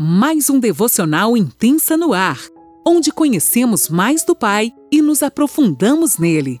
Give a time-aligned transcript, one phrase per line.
[0.00, 2.38] mais um devocional intensa no ar,
[2.86, 6.60] onde conhecemos mais do Pai e nos aprofundamos nele.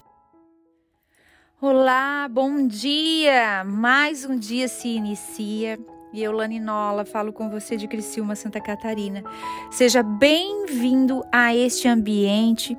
[1.62, 3.62] Olá, bom dia!
[3.64, 5.78] Mais um dia se inicia
[6.12, 9.22] e eu, Lani Nola, falo com você de Criciúma, Santa Catarina.
[9.70, 12.76] Seja bem-vindo a este ambiente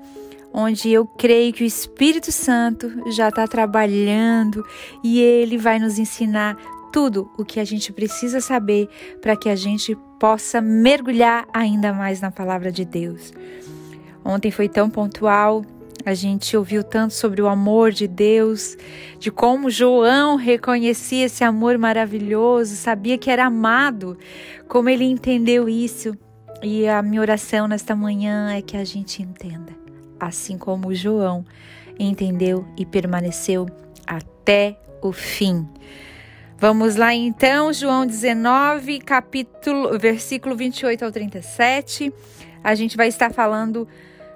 [0.52, 4.66] onde eu creio que o Espírito Santo já está trabalhando
[5.02, 6.58] e ele vai nos ensinar
[6.92, 8.90] tudo o que a gente precisa saber
[9.22, 13.32] para que a gente possa mergulhar ainda mais na palavra de Deus.
[14.24, 15.64] Ontem foi tão pontual,
[16.06, 18.78] a gente ouviu tanto sobre o amor de Deus,
[19.20, 24.18] de como João reconhecia esse amor maravilhoso, sabia que era amado,
[24.68, 26.18] como ele entendeu isso.
[26.62, 29.74] E a minha oração nesta manhã é que a gente entenda,
[30.20, 31.46] assim como João
[31.98, 33.66] entendeu e permaneceu
[34.06, 35.68] até o fim.
[36.62, 42.14] Vamos lá então, João 19, capítulo, versículo 28 ao 37.
[42.62, 43.88] A gente vai estar falando,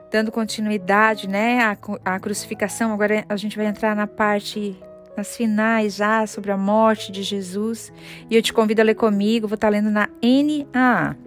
[0.09, 2.93] dando continuidade, né, à, à crucificação.
[2.93, 4.73] Agora a gente vai entrar na parte,
[5.17, 7.91] nas finais já, sobre a morte de Jesus.
[8.29, 11.17] E eu te convido a ler comigo, vou estar lendo na NAA.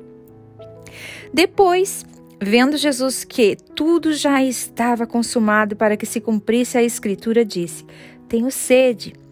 [1.31, 2.06] Depois,
[2.41, 7.84] vendo Jesus que tudo já estava consumado para que se cumprisse a escritura, disse:
[8.27, 9.25] Tenho sede.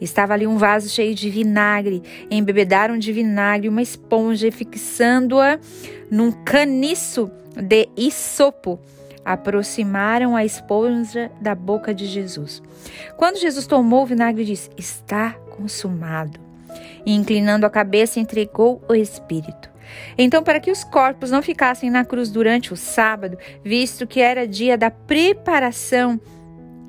[0.00, 2.02] Estava ali um vaso cheio de vinagre.
[2.30, 5.58] Embebedaram de vinagre uma esponja fixando-a
[6.10, 8.80] num caniço de isopo.
[9.24, 12.62] Aproximaram a esponja da boca de Jesus.
[13.16, 16.40] Quando Jesus tomou o vinagre, disse: Está consumado.
[17.04, 19.70] E inclinando a cabeça, entregou o Espírito.
[20.16, 24.46] Então, para que os corpos não ficassem na cruz durante o sábado, visto que era
[24.46, 26.20] dia da preparação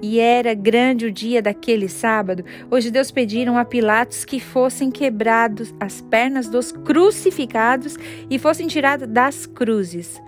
[0.01, 5.73] e era grande o dia daquele sábado, os judeus pediram a Pilatos que fossem quebrados
[5.79, 7.97] as pernas dos crucificados
[8.29, 10.19] e fossem tiradas das cruzes.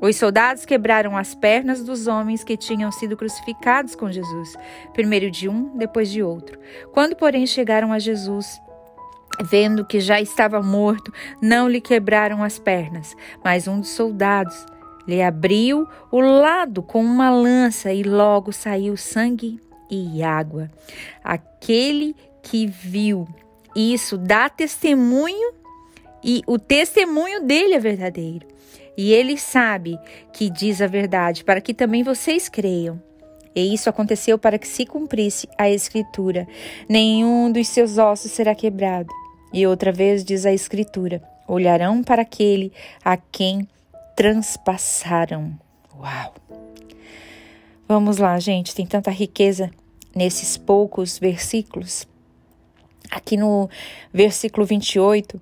[0.00, 4.56] Os soldados quebraram as pernas dos homens que tinham sido crucificados com Jesus,
[4.94, 6.58] primeiro de um, depois de outro.
[6.92, 8.46] Quando, porém, chegaram a Jesus,
[9.42, 11.12] vendo que já estava morto,
[11.42, 13.14] não lhe quebraram as pernas,
[13.44, 14.64] mas um dos soldados
[15.06, 20.70] lhe abriu o lado com uma lança e logo saiu sangue e água.
[21.22, 23.26] Aquele que viu
[23.74, 25.52] isso dá testemunho
[26.22, 28.46] e o testemunho dele é verdadeiro.
[28.96, 29.98] E ele sabe
[30.32, 33.00] que diz a verdade, para que também vocês creiam.
[33.54, 36.46] E isso aconteceu para que se cumprisse a Escritura:
[36.88, 39.08] nenhum dos seus ossos será quebrado.
[39.52, 42.72] E outra vez diz a Escritura: olharão para aquele
[43.04, 43.66] a quem
[44.20, 45.58] transpassaram.
[45.98, 46.34] Uau!
[47.88, 49.70] Vamos lá, gente, tem tanta riqueza
[50.14, 52.06] nesses poucos versículos.
[53.10, 53.70] Aqui no
[54.12, 55.40] versículo 28,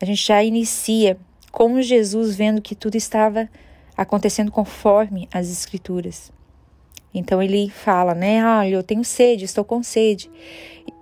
[0.00, 1.18] a gente já inicia
[1.52, 3.50] com Jesus vendo que tudo estava
[3.94, 6.32] acontecendo conforme as Escrituras.
[7.12, 8.42] Então ele fala, né?
[8.42, 10.30] Olha, eu tenho sede, estou com sede.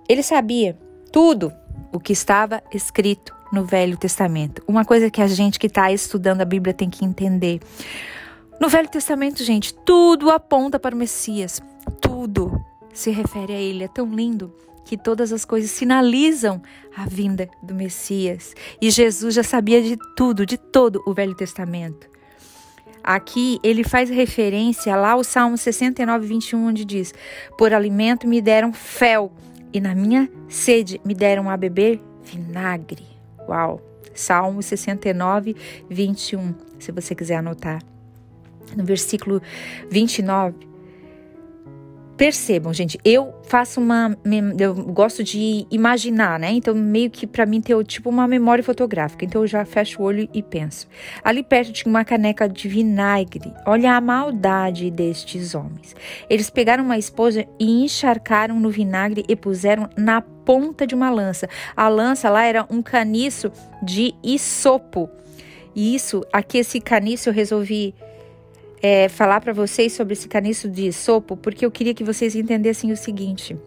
[0.09, 0.77] Ele sabia
[1.13, 1.53] tudo
[1.93, 4.61] o que estava escrito no Velho Testamento.
[4.67, 7.61] Uma coisa que a gente que está estudando a Bíblia tem que entender.
[8.59, 11.61] No Velho Testamento, gente, tudo aponta para o Messias.
[12.01, 12.61] Tudo
[12.93, 13.85] se refere a ele.
[13.85, 16.61] É tão lindo que todas as coisas sinalizam
[16.95, 18.53] a vinda do Messias.
[18.81, 22.09] E Jesus já sabia de tudo, de todo o Velho Testamento.
[23.01, 27.13] Aqui ele faz referência lá ao Salmo 69, 21, onde diz:
[27.57, 29.31] Por alimento me deram fel,
[29.71, 33.14] e na minha sede me deram a beber vinagre.
[33.47, 33.81] Uau!
[34.13, 35.55] Salmo 69,
[35.89, 37.83] 21, se você quiser anotar.
[38.75, 39.41] No versículo
[39.89, 40.55] 29,
[42.17, 44.17] Percebam, gente, eu faço uma.
[44.57, 46.51] Eu gosto de imaginar, né?
[46.51, 49.25] Então, meio que para mim tem tipo uma memória fotográfica.
[49.25, 50.87] Então, eu já fecho o olho e penso.
[51.21, 53.51] Ali perto tinha uma caneca de vinagre.
[53.65, 55.93] Olha a maldade destes homens.
[56.29, 61.49] Eles pegaram uma esposa e encharcaram no vinagre e puseram na ponta de uma lança.
[61.75, 63.51] A lança lá era um caniço
[63.83, 65.09] de isopo.
[65.75, 67.93] E isso, aqui esse caniço eu resolvi
[68.81, 72.91] é, falar para vocês sobre esse caniço de sopo, porque eu queria que vocês entendessem
[72.91, 73.57] o seguinte.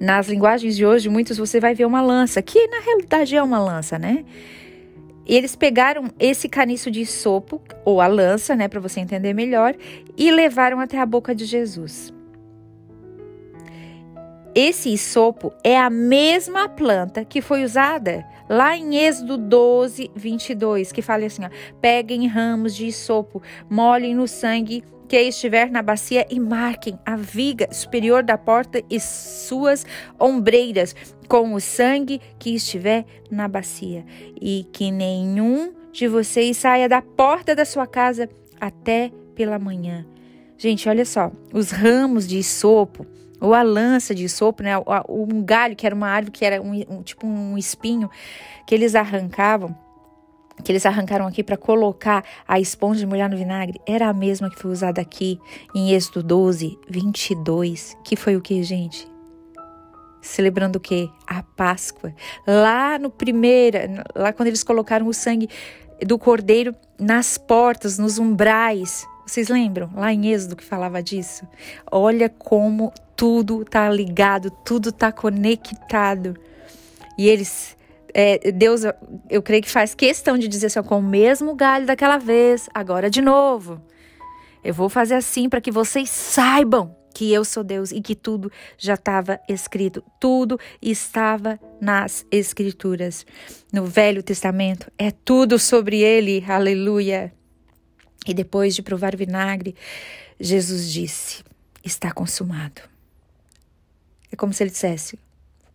[0.00, 3.58] Nas linguagens de hoje, muitos você vai ver uma lança, que na realidade é uma
[3.58, 4.24] lança, né?
[5.26, 9.74] Eles pegaram esse caniço de sopo, ou a lança, né, para você entender melhor,
[10.16, 12.12] e levaram até a boca de Jesus.
[14.54, 21.00] Esse sopo é a mesma planta que foi usada lá em Êxodo 12, 22, que
[21.00, 21.50] fala assim: ó,
[21.80, 27.72] peguem ramos de sopo, molhem no sangue que estiver na bacia e marquem a viga
[27.72, 29.86] superior da porta e suas
[30.18, 30.94] ombreiras.
[31.28, 34.04] com o sangue que estiver na bacia,
[34.40, 38.28] e que nenhum de vocês saia da porta da sua casa
[38.60, 40.04] até pela manhã.
[40.58, 43.06] Gente, olha só, os ramos de sopo
[43.40, 44.72] ou a lança de sopo, né,
[45.08, 48.10] um galho que era uma árvore que era um, um tipo um espinho
[48.66, 49.74] que eles arrancavam,
[50.62, 54.50] que eles arrancaram aqui para colocar a esponja de molhar no vinagre, era a mesma
[54.50, 55.40] que foi usada aqui
[55.74, 59.08] em Êxodo 12, 22, que foi o que, gente?
[60.20, 61.08] Celebrando o quê?
[61.26, 62.14] A Páscoa.
[62.46, 63.78] Lá no primeiro,
[64.14, 65.48] lá quando eles colocaram o sangue
[66.06, 69.06] do cordeiro nas portas, nos umbrais.
[69.30, 69.88] Vocês lembram?
[69.94, 71.46] Lá em Êxodo que falava disso.
[71.88, 76.36] Olha como tudo tá ligado, tudo tá conectado.
[77.16, 77.76] E eles
[78.12, 78.80] é, Deus,
[79.30, 83.08] eu creio que faz questão de dizer assim, com o mesmo galho daquela vez, agora
[83.08, 83.80] de novo.
[84.64, 88.50] Eu vou fazer assim para que vocês saibam que eu sou Deus e que tudo
[88.76, 90.02] já estava escrito.
[90.18, 93.24] Tudo estava nas Escrituras.
[93.72, 96.44] No Velho Testamento é tudo sobre ele.
[96.48, 97.32] Aleluia.
[98.26, 99.74] E depois de provar vinagre,
[100.38, 101.42] Jesus disse:
[101.84, 102.82] Está consumado.
[104.30, 105.18] É como se ele dissesse: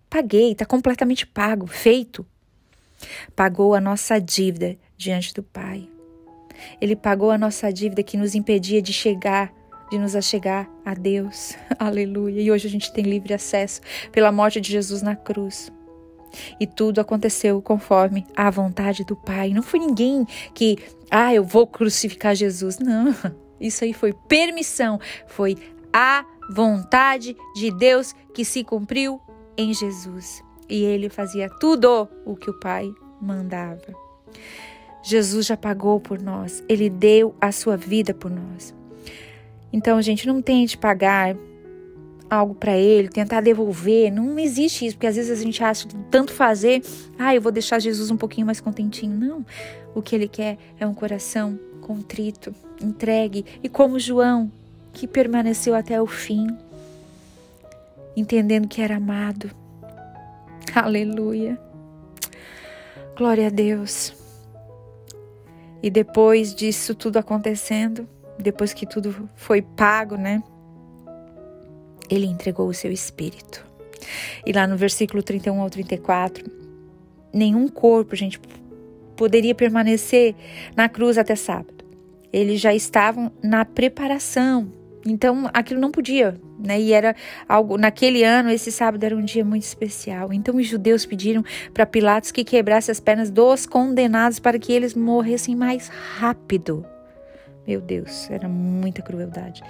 [0.10, 2.26] Paguei, está completamente pago, feito.
[3.36, 5.90] Pagou a nossa dívida diante do Pai.
[6.80, 9.54] Ele pagou a nossa dívida que nos impedia de chegar,
[9.92, 11.56] de nos achegar a Deus.
[11.78, 12.42] Aleluia.
[12.42, 13.82] E hoje a gente tem livre acesso
[14.12, 15.72] pela morte de Jesus na cruz.
[16.60, 19.50] E tudo aconteceu conforme a vontade do Pai.
[19.50, 20.78] Não foi ninguém que,
[21.10, 22.80] ah, eu vou crucificar Jesus.
[22.80, 23.14] Não.
[23.60, 25.58] Isso aí foi permissão, foi
[25.94, 29.20] a vontade de Deus que se cumpriu
[29.58, 30.44] em Jesus.
[30.70, 33.96] E ele fazia tudo o que o Pai mandava.
[35.02, 38.74] Jesus já pagou por nós, ele deu a sua vida por nós.
[39.72, 41.36] Então, gente, não tente pagar
[42.30, 45.96] algo para ele, tentar devolver, não existe isso, porque às vezes a gente acha que
[46.10, 46.82] tanto fazer,
[47.18, 49.18] ah, eu vou deixar Jesus um pouquinho mais contentinho.
[49.18, 49.46] Não.
[49.94, 54.52] O que ele quer é um coração contrito, entregue e como João,
[54.92, 56.48] que permaneceu até o fim,
[58.16, 59.52] entendendo que era amado.
[60.74, 61.60] Aleluia.
[63.16, 64.14] Glória a Deus.
[65.82, 68.08] E depois disso tudo acontecendo,
[68.40, 70.42] depois que tudo foi pago, né?
[72.10, 73.66] Ele entregou o seu espírito.
[74.46, 76.46] E lá no versículo 31 ao 34,
[77.34, 78.40] nenhum corpo, gente,
[79.16, 80.36] poderia permanecer
[80.76, 81.84] na cruz até sábado.
[82.32, 84.72] Eles já estavam na preparação
[85.06, 86.82] então aquilo não podia, né?
[86.82, 87.16] E era
[87.48, 90.34] algo naquele ano, esse sábado era um dia muito especial.
[90.34, 94.96] Então os judeus pediram para Pilatos que quebrasse as pernas dos condenados para que eles
[94.96, 96.84] morressem mais rápido.
[97.68, 99.62] Meu Deus, era muita crueldade.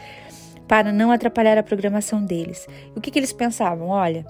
[0.67, 2.67] Para não atrapalhar a programação deles.
[2.95, 3.89] O que, que eles pensavam?
[3.89, 4.25] Olha,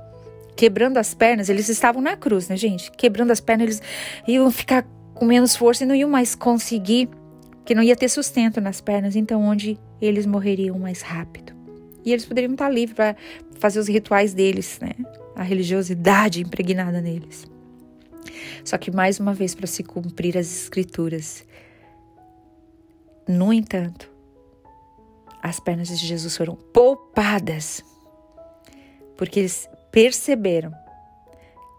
[0.55, 2.91] quebrando as pernas, eles estavam na cruz, né, gente?
[2.91, 3.81] Quebrando as pernas, eles
[4.27, 7.09] iam ficar com menos força e não iam mais conseguir
[7.63, 11.53] que não ia ter sustento nas pernas, então onde eles morreriam mais rápido.
[12.05, 13.15] E eles poderiam estar livres para
[13.57, 14.91] fazer os rituais deles, né?
[15.35, 17.47] A religiosidade impregnada neles.
[18.63, 21.43] Só que mais uma vez para se cumprir as escrituras.
[23.27, 24.11] No entanto,
[25.41, 27.83] as pernas de Jesus foram poupadas,
[29.17, 30.71] porque eles perceberam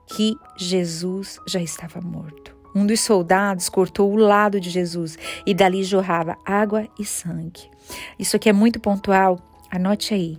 [0.06, 2.56] que Jesus já estava morto.
[2.74, 7.70] Um dos soldados cortou o lado de Jesus e dali jorrava água e sangue.
[8.18, 10.38] Isso aqui é muito pontual, anote aí.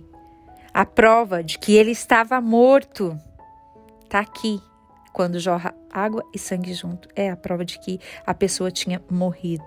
[0.72, 3.18] A prova de que ele estava morto
[4.04, 4.60] está aqui.
[5.18, 9.64] Quando jorra água e sangue junto, é a prova de que a pessoa tinha morrido.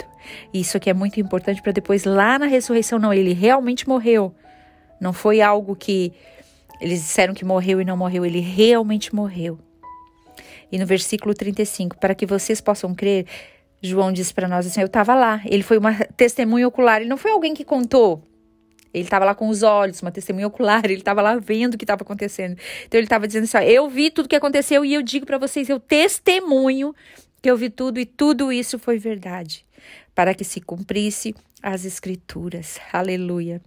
[0.54, 4.34] Isso aqui é muito importante para depois, lá na ressurreição, não, ele realmente morreu.
[4.98, 6.14] Não foi algo que
[6.80, 9.60] eles disseram que morreu e não morreu, ele realmente morreu.
[10.72, 13.26] E no versículo 35, para que vocês possam crer,
[13.82, 15.42] João disse para nós assim: Eu estava lá.
[15.44, 17.02] Ele foi uma testemunha ocular.
[17.02, 18.24] Ele não foi alguém que contou.
[18.94, 20.84] Ele estava lá com os olhos, uma testemunha ocular.
[20.86, 22.58] Ele estava lá vendo o que estava acontecendo.
[22.86, 25.38] Então ele estava dizendo assim: Eu vi tudo o que aconteceu e eu digo para
[25.38, 26.94] vocês: Eu testemunho
[27.42, 29.66] que eu vi tudo e tudo isso foi verdade,
[30.14, 32.80] para que se cumprisse as escrituras.
[32.94, 33.62] Aleluia.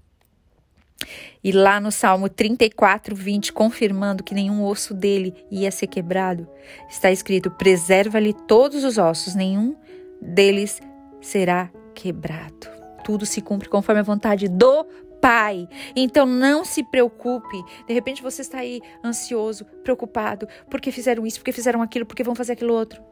[1.43, 6.49] E lá no Salmo 34, 20, confirmando que nenhum osso dele ia ser quebrado,
[6.89, 9.77] está escrito: preserva-lhe todos os ossos, nenhum
[10.21, 10.81] deles
[11.21, 12.73] será quebrado.
[13.05, 14.87] Tudo se cumpre conforme a vontade do
[15.25, 15.67] Pai.
[15.97, 17.65] Então não se preocupe.
[17.87, 22.35] De repente você está aí ansioso, preocupado, porque fizeram isso, porque fizeram aquilo, porque vão
[22.35, 23.03] fazer aquilo outro.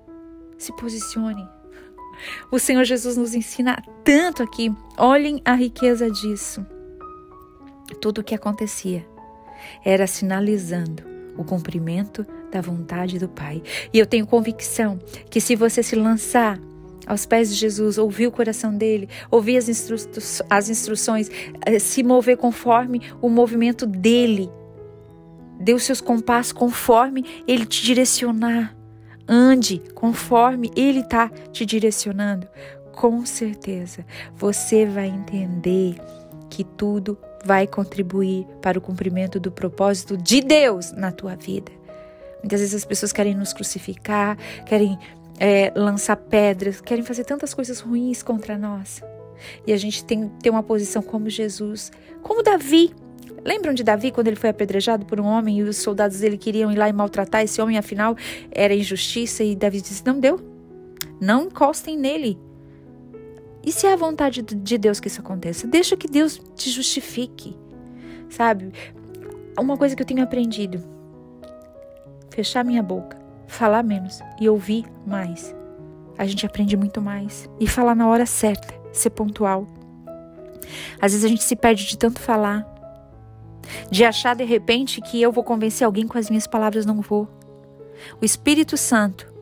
[0.58, 1.42] Se posicione.
[2.50, 4.70] O Senhor Jesus nos ensina tanto aqui.
[4.98, 6.66] Olhem a riqueza disso.
[7.98, 9.08] Tudo o que acontecia
[9.82, 11.02] era sinalizando
[11.38, 13.62] o cumprimento da vontade do Pai.
[13.90, 14.98] E eu tenho convicção
[15.30, 16.60] que se você se lançar
[17.06, 19.96] aos pés de Jesus, ouvir o coração dele, ouvir as, instru
[20.48, 21.30] as instruções,
[21.66, 24.50] eh, se mover conforme o movimento dele,
[25.58, 28.76] dê os seus compassos conforme ele te direcionar.
[29.28, 32.48] Ande conforme ele está te direcionando.
[32.92, 34.04] Com certeza
[34.34, 35.96] você vai entender
[36.50, 41.72] que tudo vai contribuir para o cumprimento do propósito de Deus na tua vida.
[42.42, 44.98] Muitas vezes as pessoas querem nos crucificar, querem
[45.42, 49.02] é, lançar pedras, querem fazer tantas coisas ruins contra nós.
[49.66, 51.90] E a gente tem ter uma posição como Jesus,
[52.22, 52.94] como Davi.
[53.44, 56.70] Lembram de Davi quando ele foi apedrejado por um homem e os soldados dele queriam
[56.70, 58.16] ir lá e maltratar esse homem, afinal
[58.52, 60.38] era injustiça e Davi disse: Não deu,
[61.20, 62.38] não encostem nele.
[63.66, 65.66] E se é a vontade de Deus que isso aconteça?
[65.66, 67.56] Deixa que Deus te justifique,
[68.30, 68.70] sabe?
[69.58, 70.80] Uma coisa que eu tenho aprendido:
[72.30, 73.21] fechar minha boca,
[73.52, 75.54] falar menos e ouvir mais.
[76.18, 77.48] A gente aprende muito mais.
[77.58, 79.66] E falar na hora certa, ser pontual.
[81.00, 82.66] Às vezes a gente se perde de tanto falar,
[83.90, 87.28] de achar de repente que eu vou convencer alguém com as minhas palavras, não vou.
[88.20, 89.32] O Espírito Santo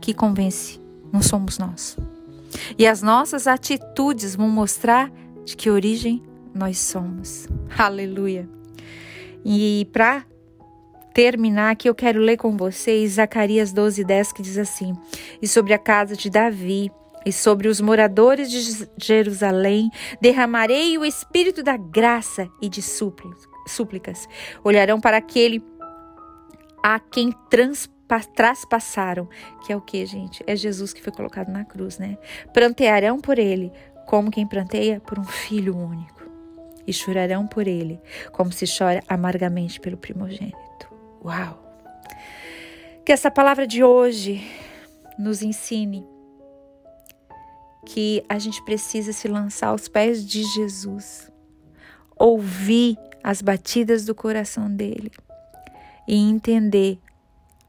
[0.00, 0.80] que convence,
[1.12, 1.96] não somos nós.
[2.78, 5.12] E as nossas atitudes vão mostrar
[5.44, 6.22] de que origem
[6.54, 7.46] nós somos.
[7.76, 8.48] Aleluia.
[9.44, 10.24] E para
[11.12, 14.94] terminar aqui, eu quero ler com vocês Zacarias 12, 10, que diz assim:
[15.40, 16.90] E sobre a casa de Davi
[17.24, 19.90] e sobre os moradores de Jerusalém
[20.20, 24.28] derramarei o espírito da graça e de súplicas.
[24.64, 25.62] Olharão para aquele
[26.82, 27.34] a quem
[28.34, 29.28] traspassaram,
[29.64, 30.42] que é o que, gente?
[30.46, 32.16] É Jesus que foi colocado na cruz, né?
[32.54, 33.70] Prantearão por ele,
[34.06, 36.22] como quem pranteia por um filho único,
[36.86, 38.00] e chorarão por ele,
[38.32, 40.69] como se chora amargamente pelo primogênito.
[41.22, 41.58] Uau!
[43.04, 44.42] Que essa palavra de hoje
[45.18, 46.06] nos ensine
[47.86, 51.30] que a gente precisa se lançar aos pés de Jesus,
[52.16, 55.10] ouvir as batidas do coração dele
[56.06, 56.98] e entender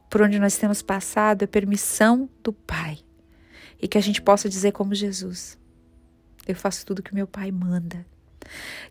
[0.09, 2.99] por onde nós temos passado é permissão do Pai.
[3.81, 5.57] E que a gente possa dizer como Jesus:
[6.47, 8.05] Eu faço tudo que meu Pai manda.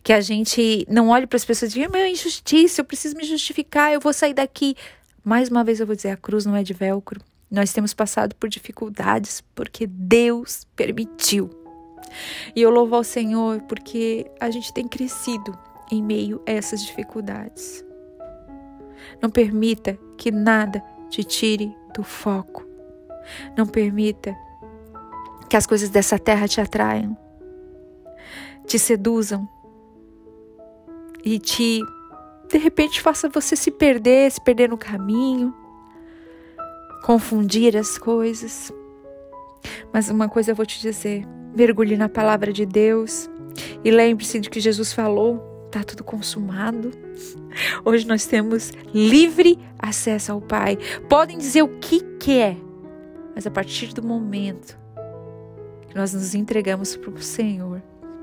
[0.02, 3.16] Que a gente não olhe para as pessoas e diga: Meu, é injustiça, eu preciso
[3.16, 4.76] me justificar, eu vou sair daqui.
[5.25, 7.21] Mais uma vez eu vou dizer: a cruz não é de velcro.
[7.50, 11.50] Nós temos passado por dificuldades porque Deus permitiu.
[12.54, 15.57] E eu louvo ao Senhor porque a gente tem crescido
[15.90, 17.85] em meio a essas dificuldades.
[19.21, 22.66] Não permita que nada te tire do foco.
[23.57, 24.37] Não permita
[25.49, 27.16] que as coisas dessa terra te atraiam,
[28.70, 29.48] te seduzam
[31.24, 31.80] e te,
[32.48, 35.52] de repente, faça você se perder, se perder no caminho,
[37.02, 38.72] confundir as coisas.
[39.92, 43.28] Mas uma coisa eu vou te dizer: mergulhe na palavra de Deus
[43.84, 46.90] e lembre-se de que Jesus falou Está tudo consumado.
[47.84, 50.76] Hoje nós temos livre acesso ao Pai.
[51.08, 52.56] Podem dizer o que quer,
[53.36, 54.76] mas a partir do momento
[55.88, 57.80] que nós nos entregamos para o Senhor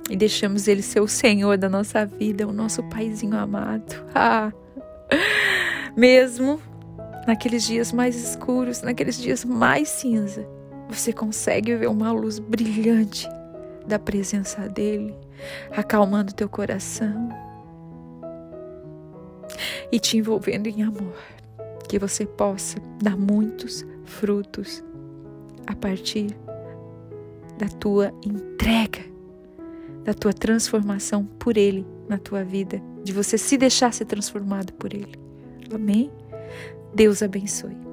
[0.09, 3.95] e deixamos Ele ser o Senhor da nossa vida, o nosso Paizinho amado.
[4.13, 4.51] Ah,
[5.95, 6.61] mesmo
[7.27, 10.47] naqueles dias mais escuros, naqueles dias mais cinza,
[10.89, 13.27] você consegue ver uma luz brilhante
[13.85, 15.13] da presença dele,
[15.71, 17.29] acalmando teu coração
[19.91, 21.15] e te envolvendo em amor.
[21.87, 24.83] Que você possa dar muitos frutos
[25.65, 26.35] a partir
[27.57, 28.99] da tua entrega,
[30.07, 34.93] da tua transformação por Ele na tua vida, de você se deixar ser transformado por
[34.93, 35.19] Ele.
[35.69, 36.09] Amém?
[36.95, 37.86] Deus abençoe.